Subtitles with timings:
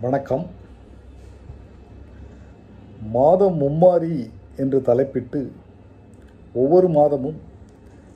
[0.00, 0.46] வணக்கம்.
[3.12, 5.50] மாதம் மும்மாரி என்று தலைப்பிட்டு
[6.54, 7.38] ஒவ்வொரு மாதமும்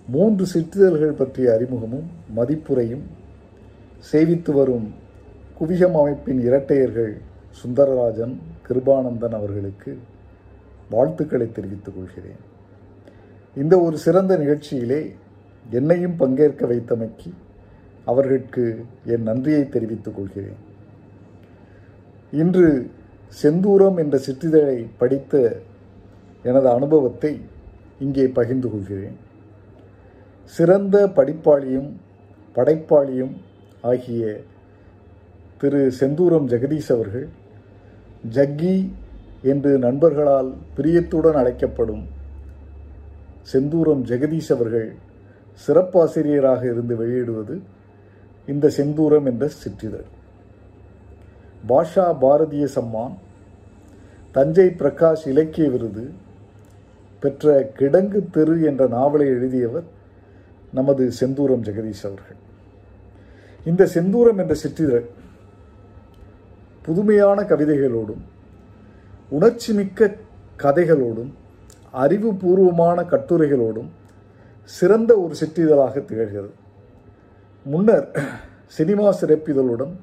[0.08, 2.06] மூன்று சிற்றிதழ்கள் பற்றிய அறிமுகமும்
[2.36, 3.02] மதிப்புரையும்
[4.12, 4.94] சேவித்து வரும்
[5.60, 7.20] குவிகம் அமைப்பின் இரட்டையர்கள்
[7.62, 8.38] சுந்தரராஜன்
[8.68, 9.98] கிருபானந்தன் அவர்களுக்கு
[10.90, 12.42] வாழ்த்துக்களை தெரிவித்துக் கொள்கிறேன்.
[13.56, 15.14] இந்த ஒரு சிறந்த நிகழ்ச்சியிலே
[15.70, 17.32] என்னையும் பங்கேற்க வைத்தமைக்கு
[18.04, 20.70] அவர்களுக்கு என் நன்றியை தெரிவித்துக் கொள்கிறேன்.
[22.40, 22.66] இன்று
[23.42, 25.42] செந்தூரம் என்ற சிற்றிதழை படித்த
[26.48, 27.32] எனது அனுபவத்தை
[28.04, 29.18] இங்கே பகிர்ந்து கொள்கிறேன்.
[30.54, 31.90] சிறந்த படிப்பாளியும்
[32.56, 33.34] படைப்பாளியும்
[33.90, 34.22] ஆகிய
[35.60, 37.28] திரு செந்தூரம் ஜெகதீஷ் அவர்கள்
[38.36, 38.74] ஜக்கி
[39.52, 42.02] என்று நண்பர்களால் பிரியத்துடன் அழைக்கப்படும்
[43.52, 44.88] செந்தூரம் ஜெகதீஷ் அவர்கள்
[45.66, 47.54] சிறப்பாசிரியராக இருந்து வெளியிடுவது
[48.52, 50.08] இந்த செந்தூரம் என்ற சிற்றிதழ்.
[51.68, 53.14] பாஷா பாரதிய சம்மான்
[54.32, 56.04] தஞ்சை பிரகாஷ் இலக்கிய விருது
[57.20, 59.84] பெற்ற கிடங்கு தெரு என்ற நாவலை எழுதியவர்
[60.72, 62.40] நமது செந்தூரம் ஜெகதீஷ் அவர்கள்.
[63.64, 65.06] இந்த செந்தூரம் என்ற சிற்றிதழ்
[66.82, 68.22] புதுமையான கவிதைகளோடும்
[69.30, 70.16] உணர்ச்சிமிக்க
[70.62, 71.30] கதைகளோடும்
[72.04, 73.90] அறிவுபூர்வமான கட்டுரைகளோடும்
[74.64, 76.54] சிறந்த ஒரு சிற்றிதழாக திகழ்கிறது.
[77.64, 78.06] முன்னர்
[78.66, 79.94] சினிமா சிறப்பிதழுடன்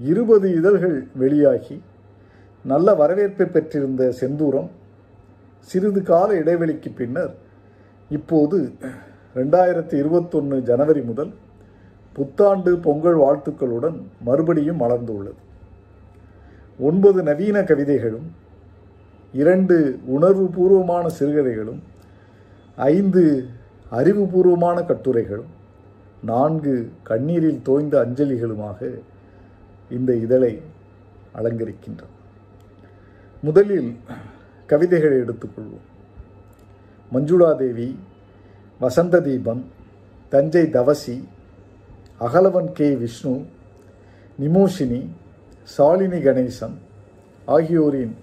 [0.00, 1.82] இருபது இதழ்கள் வெளியாகி
[2.64, 4.70] நல்ல வரவேற்பை பெற்றிருந்த செந்தூரம்
[5.60, 7.34] சிறிது கால இடைவெளிக்கு பின்னர்
[8.10, 8.72] இப்போது
[9.34, 11.32] ரெண்டாயிரத்தி இருபத்தொன்று ஜனவரி முதல்
[12.12, 15.40] புத்தாண்டு பொங்கல் வாழ்த்துக்களுடன் மறுபடியும் மலர்ந்துள்ளது.
[16.78, 18.32] ஒன்பது நவீன கவிதைகளும்
[19.32, 21.82] இரண்டு உணர்வுபூர்வமான சிறுகதைகளும்
[22.76, 23.48] ஐந்து
[23.92, 25.52] அறிவுபூர்வமான கட்டுரைகளும்
[26.22, 28.90] நான்கு கண்ணீரில் தோய்ந்த அஞ்சலிகளுமாக
[29.90, 30.60] இந்த இதழை
[31.38, 32.14] அலங்கரிக்கின்றது
[33.42, 33.90] முதலில்
[34.66, 35.86] கவிதைகளை எடுத்துக்கொள்வோம்.
[37.12, 37.88] மஞ்சுளாதேவி
[38.80, 39.62] வசந்த தீபம்
[40.28, 41.16] தஞ்சை தவசி
[42.20, 43.34] அகலவன் கே விஷ்ணு
[44.40, 45.02] நிமோஷினி
[45.76, 46.76] சாலினி கணேசன்
[47.44, 48.14] ஆகியோரின்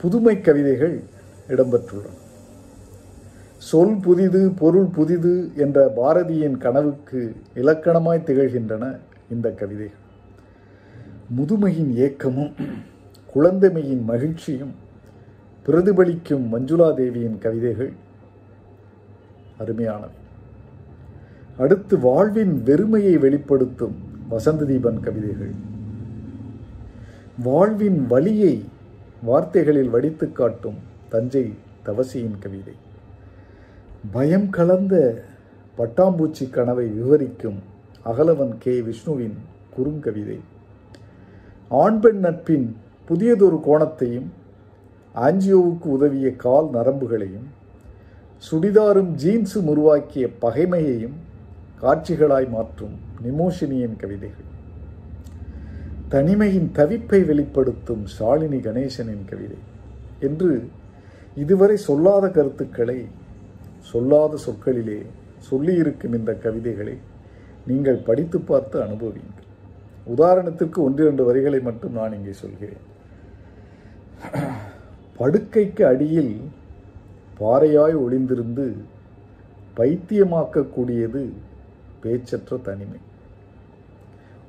[0.00, 0.96] புதுமை கவிதைகள்
[1.48, 2.16] இடம்பெற்றுள்ளன.
[3.56, 7.20] சொல் புதிது பொருள் புதிது என்ற பாரதியின் கனவுக்கு
[7.54, 8.98] இலக்கணமாய் திகழ்கின்றன
[9.30, 10.03] இந்த கவிதைகள்.
[11.28, 12.52] முதுமையின் ஏக்கமும்
[13.34, 14.74] குழந்தைமையின் மகிழ்ச்சியும்
[15.66, 17.92] பிரதிபலிக்கும் மஞ்சுளாதேவியின் கவிதைகள்
[19.58, 20.22] அருமையானவை.
[21.58, 23.94] அடுத்து வாழ்வின் வெறுமையை வெளிப்படுத்தும்
[24.28, 25.54] வசந்த தீபன் கவிதைகள்.
[27.42, 28.64] வாழ்வின் வலியை
[29.22, 30.76] வார்த்தைகளில் வடித்து காட்டும்
[31.08, 32.74] தஞ்சை தவசியின் கவிதை.
[34.10, 35.24] பயம் கலந்த
[35.78, 37.58] பட்டாம்பூச்சி கனவை விவரிக்கும்
[38.04, 38.80] அகலவன் கே.
[38.80, 39.34] விஷ்ணுவின்
[39.78, 40.38] குறுங்கவிதை.
[41.68, 42.76] ஆண் பெண் நட்பின்
[43.06, 44.30] புதியதொரு கோணத்தையும்
[45.14, 47.46] ஆஞ்சியோவுக்கு உதவிய கால் நரம்புகளையும்
[48.50, 51.16] சுடிதாரும் ஜீன்ஸும் உருவாக்கிய பகைமையையும்
[51.82, 54.50] காட்சிகளாய் மாற்றும் நிமோஷினியின் கவிதைகள்.
[56.08, 59.56] தனிமையின் தவிப்பை வெளிப்படுத்தும் ஷாலினி கணேசனின் கவிதை.
[60.20, 60.68] என்று
[61.36, 63.06] இதுவரை சொல்லாத கருத்துக்களை
[63.80, 65.06] சொல்லாத சொற்களிலே
[65.50, 66.98] சொல்லியிருக்கும் இந்த கவிதைகளை
[67.66, 69.48] நீங்கள் படித்து பார்த்து அனுபவியுங்கள்.
[70.12, 72.82] உதாரணத்திற்கு ஒன்றிரண்டு வரிகளை மட்டும் நான் இங்கே சொல்கிறேன்.
[75.18, 76.34] படுக்கைக்கு அடியில்
[77.40, 78.66] பாறையாய் ஒளிந்திருந்து
[79.78, 81.22] பைத்தியமாக்கக்கூடியது
[82.02, 83.00] பேச்சற்ற தனிமை.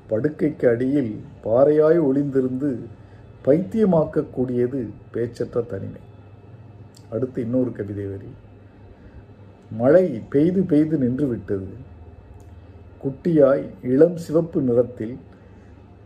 [0.10, 1.14] படுக்கைக்கு அடியில்
[1.46, 2.70] பாறையாய் ஒளிந்திருந்து
[3.46, 4.82] பைத்தியமாக்கக்கூடியது
[5.14, 6.02] பேச்சற்ற தனிமை.
[7.10, 8.30] அடுத்து இன்னொரு கவிதை வரி.
[9.72, 11.70] மழை பெய்து பெய்து நின்றுவிட்டது.
[13.04, 15.16] குட்டியாய் இளம் சிவப்பு நிறத்தில்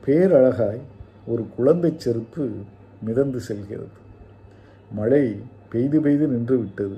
[0.06, 0.80] பேரழகாய்
[1.28, 2.50] ஒரு குழந்தை செருப்பு
[3.02, 3.98] மிதந்து செல்கிறது.
[4.92, 5.40] மழை
[5.70, 6.98] பெய்து பெய்து நின்று விட்டது.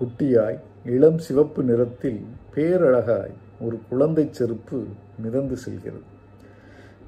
[0.00, 2.20] குட்டியாய் இளம் சிவப்பு நிறத்தில்
[2.54, 4.84] பேரழகாய் ஒரு குழந்தை செருப்பு
[5.22, 6.08] மிதந்து செல்கிறது.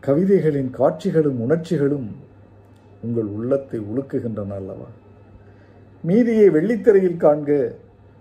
[0.01, 2.17] கவிதைகளின் காட்சிகளும் உணர்ச்சிகளும்
[3.03, 4.87] உங்கள் உள்ளத்தை உழுக்குகின்றன அல்லவா?
[6.03, 7.75] மீதியை வெள்ளித்திரையில் காண்க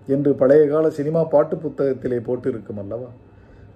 [0.07, 3.09] என்று பழைய கால சினிமா பாட்டு புத்தகத்திலே போட்டிருக்கும் அல்லவா?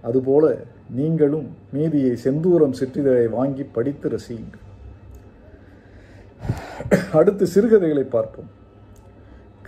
[0.02, 4.64] அதுபோல நீங்களும் மீதியை செந்தூரம் சிற்றிதழை வாங்கி படித்து ரசியுங்கள்.
[7.14, 8.50] அடுத்து சிறுகதைகளை பார்ப்போம்.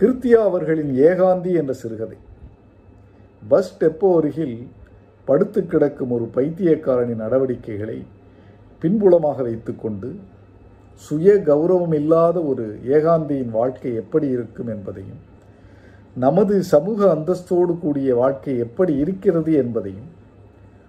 [0.00, 2.16] கிருத்தியா அவர்களின் ஏகாந்தி என்ற சிறுகதை.
[3.48, 4.68] பஸ் டெப்போ அருகில்
[5.24, 8.04] படுத்து கிடக்கும் ஒரு பைத்தியக்காரனின் நடவடிக்கைகளை
[8.82, 10.16] பின்புலமாக வைத்துக்கொண்டு
[10.94, 15.20] சுய கௌரவம் இல்லாத ஒரு ஏகாந்தியின் வாழ்க்கை எப்படி இருக்கும் என்பதையும்
[16.16, 20.08] நமது சமூக அந்தஸ்தோடு கூடிய வாழ்க்கை எப்படி இருக்கிறது என்பதையும்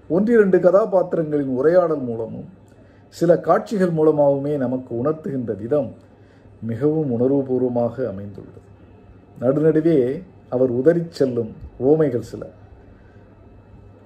[0.10, 2.48] ஒன்றிரண்டு கதாபாத்திரங்களின் உரையாடல் மூலமும்
[3.10, 5.96] சில காட்சிகள் மூலமாகவுமே நமக்கு உணர்த்துகின்ற விதம்
[6.62, 8.62] மிகவும் உணர்வுபூர்வமாக அமைந்துள்ளது.
[9.42, 11.52] நடுநடுவே அவர் உதறிச் செல்லும்
[11.84, 12.44] ஓமைகள் சில.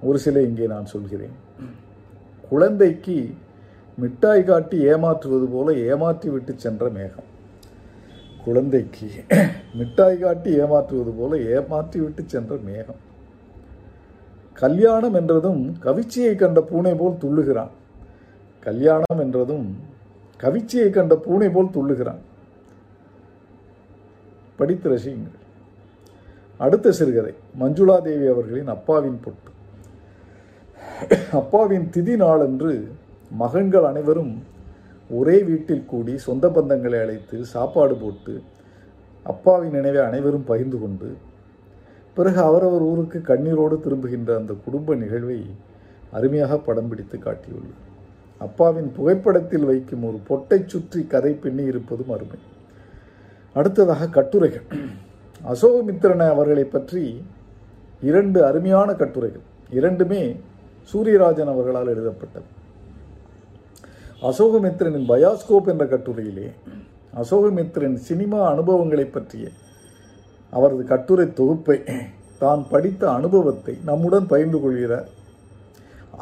[0.02, 1.34] ஒரு சில இங்கே நான் சொல்கிறேன்.
[2.48, 3.34] குழந்தைக்கு
[3.98, 7.30] மிட்டாய் காட்டி ஏமாற்றுவது போல ஏமாற்றி விட்டு சென்ற மேகம்.
[8.44, 9.08] குழந்தைக்கு
[9.74, 13.03] மிட்டாய் காட்டி ஏமாற்றுவது போல ஏமாற்றி விட்டு சென்ற மேகம்.
[14.54, 17.72] கல்யாணம் என்றதும் கவிச்சியை கண்ட பூனை போல் துள்ளுகிறான்.
[18.60, 19.66] கல்யாணம் என்றதும்
[20.40, 22.20] கவிச்சியை கண்ட பூனை போல் துள்ளுகிறான்.
[24.56, 25.40] படித்து ரசியுங்கள்.
[26.56, 27.34] அடுத்த சிறுகதை.
[27.60, 29.50] மஞ்சுளா தேவி அவர்களின் அப்பாவின் பொட்டு.
[31.32, 32.88] அப்பாவின் திதி நாளன்று
[33.30, 34.42] மகன்கள் அனைவரும்
[35.10, 38.42] ஒரே வீட்டில் கூடி சொந்த பந்தங்களை அழைத்து சாப்பாடு போட்டு
[39.22, 41.08] அப்பாவின் நினைவை அனைவரும் பகிர்ந்து கொண்டு
[42.14, 45.46] பிறகு அவரவர் ஊருக்கு கண்ணீரோடு திரும்புகின்ற அந்த குடும்ப நிகழ்வை
[46.12, 47.82] அருமையாக படம் பிடித்து காட்டியுள்ளார்.
[48.38, 52.36] அப்பாவின் புகைப்படத்தில் வைக்கும் ஒரு பொட்டை சுற்றி கதை பின்னி இருப்பதும் அருமை.
[53.54, 54.66] அடுத்ததாக கட்டுரைகள்.
[55.52, 57.24] அசோகமித்திரன அவர்களை பற்றி
[58.02, 59.44] இரண்டு அருமையான கட்டுரைகள்.
[59.70, 60.36] இரண்டுமே
[60.92, 62.46] சூரியராஜன் அவர்களால் எழுதப்பட்டது.
[64.22, 66.48] அசோகமித்திரனின் பயாஸ்கோப் என்ற கட்டுரையிலே
[67.16, 69.48] அசோகமித்திரன் சினிமா அனுபவங்களை பற்றிய
[70.56, 71.76] அவரது கட்டுரை தொகுப்பை
[72.42, 75.08] தான் படித்த அனுபவத்தை நம்முடன் பகிர்ந்து கொள்கிறார்.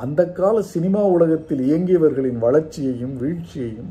[0.03, 3.91] அந்த கால சினிமா உலகத்தில் இயங்கியவர்களின் வளர்ச்சியையும் வீழ்ச்சியையும்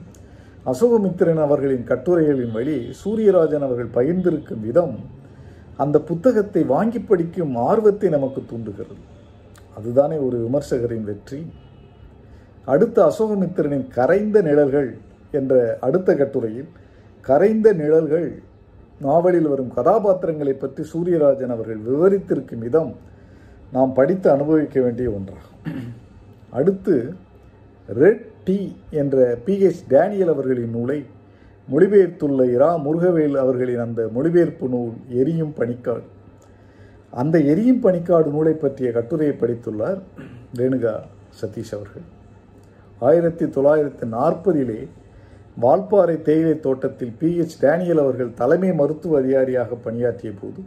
[0.72, 4.96] அசோகமித்திரன் அவர்களின் கட்டுரைகளின் வழி சூரியராஜன் அவர்கள் பகிர்ந்திருக்கும் விதம்
[5.84, 8.96] அந்த புத்தகத்தை வாங்கி படிக்கும் ஆர்வத்தை நமக்கு தூண்டுகிறது.
[9.78, 11.40] அதுதானே ஒரு விமர்சகரின் வெற்றி.
[12.74, 14.90] அடுத்த அசோகமித்திரனின் கரைந்த நிழல்கள்
[15.40, 15.54] என்ற
[15.88, 16.70] அடுத்த கட்டுரையில்
[17.28, 18.30] கரைந்த நிழல்கள்
[19.06, 22.92] நாவலில் வரும் கதாபாத்திரங்களை பற்றி சூரியராஜன் அவர்கள் விவரித்திருக்கும் விதம்
[23.76, 25.58] நாம் படித்து அனுபவிக்க வேண்டிய ஒன்றாகும்.
[26.60, 26.96] அடுத்து
[28.02, 28.60] ரெட் டி
[29.02, 31.00] என்ற பிஹெச் டேனியல் அவர்களின் நூலை
[31.72, 36.08] மொழிபெயர்த்துள்ள இரா முருகவேல் அவர்களின் அந்த மொழிபெயர்ப்பு நூல் எரியும் பணிக்காடு
[37.22, 40.00] அந்த எரியும் பணிக்காடு நூலை பற்றிய கட்டுரையை படித்துள்ளார்
[40.60, 40.94] ரேணுகா
[41.42, 42.06] சதீஷ் அவர்கள்.
[43.00, 44.80] ஆயிரத்தி தொள்ளாயிரத்தி நாற்பதிலே
[45.60, 50.62] வால்பாறை தேயிலை தோட்டத்தில் பிஹெச் டேனியல் அவர்கள் தலைமை மருத்துவ அதிகாரியாக பணியாற்றிய போது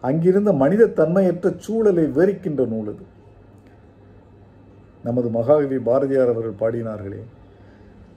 [0.00, 3.04] அங்கிருந்த மனித தன்மையற்ற சூழலை விவரிக்கின்ற நூல் அது.
[5.04, 7.22] நமது மகாகவி பாரதியார் அவர்கள் பாடினார்களே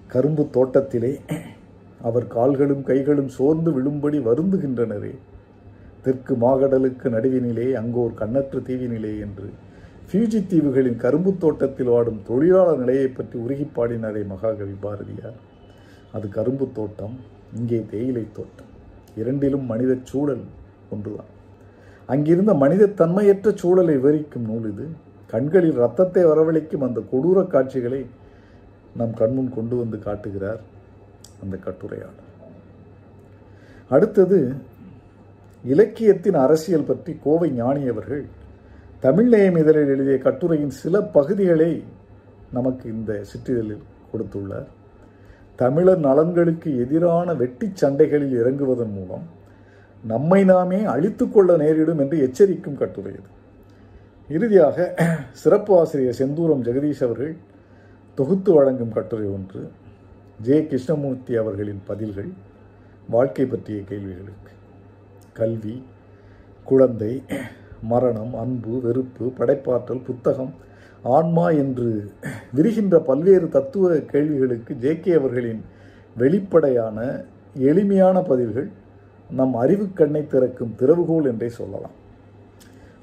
[0.07, 1.19] கரும்பு தோட்டத்திலே
[2.01, 5.13] அவர் கால்களும் கைகளும் சோர்ந்து விழும்படி வருந்துகின்றனரே.
[6.03, 9.49] தெற்கு மாகடலுக்கு நடுவினிலே அங்கோர் கண்ணற்ற தீவினிலே என்று
[10.11, 15.53] ஃபியூஜி தீவுகளின் கரும்பு தோட்டத்தில் வாடும் தொழிலாளர் நிலையை பற்றி உருகி பாடினாரே மகாகவி பாரதியார்.
[16.15, 17.15] அது கரும்பு தோட்டம்
[17.59, 18.71] இங்கே தேயிலை தோட்டம்.
[19.21, 20.43] இரண்டிலும் மனித சூழல்
[20.93, 21.31] ஒன்றுதான்.
[22.13, 24.85] அங்கிருந்த மனித தன்மையற்ற சூழலை விவரிக்கும் நூல் இது.
[25.33, 28.01] கண்களில் ரத்தத்தை வரவழைக்கும் அந்த கொடூர காட்சிகளை
[28.99, 30.61] நம் கண்முன் கொண்டு வந்து காட்டுகிறார்
[31.43, 32.29] அந்த கட்டுரையாளர்.
[33.95, 34.39] அடுத்தது
[35.63, 38.23] இலக்கியத்தின் அரசியல் பற்றி கோவை ஞானி அவர்கள்
[39.05, 41.71] தமிழ் இதழில் எழுதிய கட்டுரையின் சில பகுதிகளை
[42.57, 44.69] நமக்கு இந்த சிற்றிதழில் கொடுத்துள்ளார்.
[45.59, 49.25] தமிழர் நலன்களுக்கு எதிரான வெட்டி சண்டைகளில் இறங்குவதன் மூலம்
[50.03, 53.29] நம்மை நாமே அழித்து கொள்ள நேரிடும் என்று எச்சரிக்கும் கட்டுரை இது
[54.29, 54.77] இறுதியாக
[55.41, 57.33] சிறப்பு ஆசிரியர் செந்தூரம் ஜெகதீஷ் அவர்கள்
[58.17, 59.61] தொகுத்து வழங்கும் கட்டுரை ஒன்று
[60.39, 60.65] ஜே.
[60.65, 62.29] கிருஷ்ணமூர்த்தி அவர்களின் பதில்கள்
[63.09, 64.53] வாழ்க்கை பற்றிய கேள்விகளுக்கு.
[65.33, 65.75] கல்வி
[66.67, 67.13] குழந்தை
[67.83, 70.53] மரணம் அன்பு வெறுப்பு படைப்பாற்றல் புத்தகம்
[71.05, 72.11] ஆன்மா என்று
[72.55, 75.61] விரிகின்ற பல்வேறு தத்துவ கேள்விகளுக்கு ஜே கே அவர்களின்
[76.17, 78.69] வெளிப்படையான எளிமையான பதில்கள்
[79.31, 81.95] நம் அறிவு கண்ணை திறக்கும் திறவுகோல் என்றே சொல்லலாம்.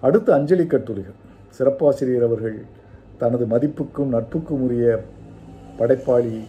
[0.00, 1.18] அடுத்த அஞ்சலி கட்டுரைகள்.
[1.48, 2.58] சிறப்பாசிரியர் அவர்கள்
[3.18, 5.02] தனது மதிப்புக்கும் நட்புக்கும் உரிய
[5.78, 6.40] படைப்பாளி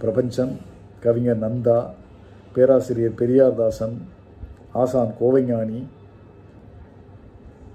[0.00, 0.56] பிரபஞ்சன்
[1.00, 1.78] கவிஞர் நந்தா
[2.52, 3.96] பேராசிரியர் பெரியார்தாசன்
[4.72, 5.84] ஆசான் கோவைஞானி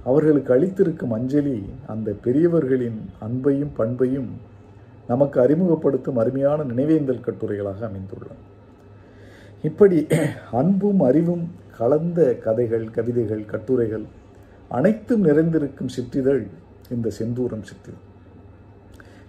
[0.04, 4.30] அவர்களுக்கு அளித்திருக்கும் அஞ்சலி அந்த பெரியவர்களின் அன்பையும் பண்பையும்
[5.08, 8.38] நமக்கு அறிமுகப்படுத்தும் அருமையான நினைவேந்தல் கட்டுரைகளாக அமைந்துள்ளன.
[9.64, 10.08] இப்படி
[10.52, 14.06] அன்பும் அறிவும் கலந்த கதைகள் கவிதைகள் கட்டுரைகள்
[14.70, 16.48] அனைத்தும் நிறைந்திருக்கும் சிற்றிதழ்
[16.92, 18.08] இந்த செந்தூரம் சிற்றிதழ்.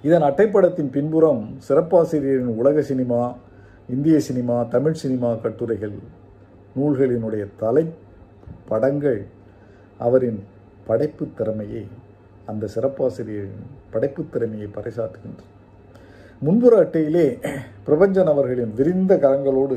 [0.03, 3.35] இதன் அட்டைப்படத்தின் பின்புறம் சிறப்பாசிரியரின் உலக சினிமா
[3.89, 5.95] இந்திய சினிமா தமிழ் சினிமா கட்டுரைகள்
[6.79, 7.87] நூல்களினுடைய தலை
[8.69, 9.27] படங்கள்
[9.99, 10.41] அவரின்
[10.87, 11.85] படைப்பு திறமையை
[12.47, 15.51] அந்த சிறப்பாசிரியரின் படைப்பு திறமையை பறைசாற்றுகின்றது.
[16.41, 17.27] முன்புற அட்டையிலே
[17.87, 19.77] பிரபஞ்சன் அவர்களின் விரிந்த கரங்களோடு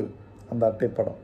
[0.50, 1.20] அந்த அட்டை படம்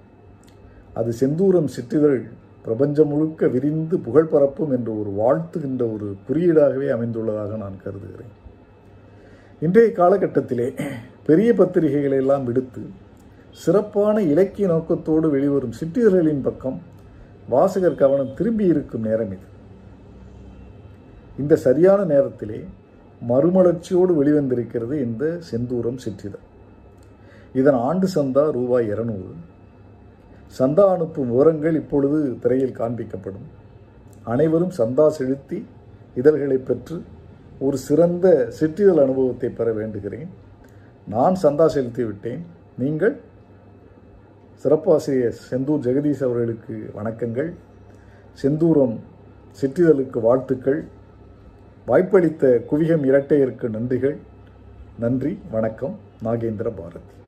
[0.94, 2.22] அது செந்தூரம் சிற்றிதழ்
[2.64, 8.32] பிரபஞ்சம் முழுக்க விரிந்து புகழ் பரப்பும் என்று ஒரு வாழ்த்துகின்ற ஒரு குறியீடாகவே அமைந்துள்ளதாக நான் கருதுகிறேன்.
[9.60, 10.68] இன்றைய காலகட்டத்திலே
[11.26, 12.82] பெரிய பத்திரிகைகளை எல்லாம் விடுத்து
[13.50, 16.78] சிறப்பான இலக்கிய நோக்கத்தோடு வெளிவரும் சிற்றிதழ்களின் பக்கம்
[17.48, 19.46] வாசகர் கவனம் திரும்பி இருக்கும் நேரம் இது.
[21.38, 22.64] இந்த சரியான நேரத்திலே
[23.28, 26.44] மறுமலர்ச்சியோடு வெளிவந்திருக்கிறது இந்த செந்தூரம் சிற்றிதழ்.
[27.52, 29.34] இதன் ஆண்டு சந்தா ரூபாய் இருநூறு.
[30.58, 33.48] சந்தா அனுப்பும் விவரங்கள் இப்பொழுது திரையில் காண்பிக்கப்படும்.
[34.22, 35.66] அனைவரும் சந்தா செலுத்தி
[36.14, 37.02] இதழ்களை பெற்று
[37.58, 40.28] ஒரு சிறந்த சிற்றிதழ் அனுபவத்தை பெற வேண்டுகிறேன்.
[41.08, 42.46] நான் சந்தா செலுத்தி விட்டேன்.
[42.78, 43.20] நீங்கள்?
[44.64, 47.52] சிறப்பாசிரியர் செந்தூர் ஜெகதீஷ் அவர்களுக்கு வணக்கங்கள்.
[48.42, 48.98] செந்தூரம்
[49.60, 51.00] சிற்றிதழுக்கு வாழ்த்துக்கள்.
[51.86, 54.16] வாய்ப்பளித்த குவிகம் இரட்டையருக்கு நன்றிகள்.
[54.98, 55.98] நன்றி வணக்கம்.
[56.24, 57.21] நாகேந்திர பாரதி.